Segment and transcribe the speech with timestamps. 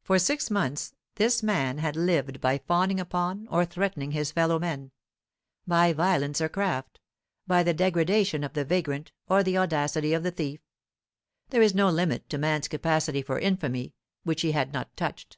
[0.00, 4.92] For six months this man had lived by fawning upon or threatening his fellow men;
[5.66, 7.00] by violence or craft;
[7.46, 10.60] by the degradation of the vagrant or the audacity of the thief.
[11.50, 13.92] There is no limit to man's capacity for infamy
[14.22, 15.36] which he had not touched.